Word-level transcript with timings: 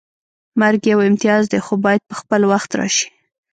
مرګ 0.59 0.81
یو 0.91 0.99
امتیاز 1.09 1.43
دی 1.51 1.59
خو 1.65 1.73
باید 1.85 2.01
په 2.09 2.15
خپل 2.19 2.41
وخت 2.51 2.71
راشي 2.79 3.07